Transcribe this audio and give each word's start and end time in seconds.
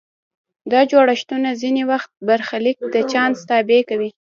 دا 0.71 0.81
جوړښتونه 0.91 1.49
ځینې 1.61 1.83
وخت 1.91 2.11
برخلیک 2.27 2.77
د 2.93 2.95
چانس 3.11 3.37
تابع 3.49 3.81
کوي. 3.89 4.09